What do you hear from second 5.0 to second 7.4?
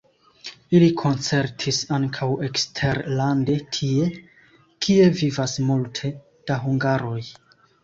vivas multe da hungaroj.